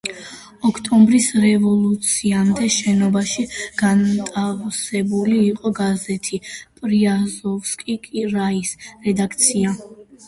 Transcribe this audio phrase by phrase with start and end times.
[0.67, 3.45] ოქტომბრის რევოლუციამდე შენობაში
[3.81, 6.33] განტავსებული იყო გაზეთ
[6.81, 8.77] „პრიაზოვსკი კრაის“
[9.09, 9.81] რედაქცია.